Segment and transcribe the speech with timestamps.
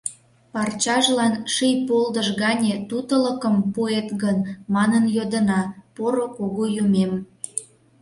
[0.53, 4.37] Парчажлан ший полдыш гане тутылыкым пуэт гын
[4.73, 5.61] манын йодына,
[5.95, 7.11] Поро Кугу Юмем.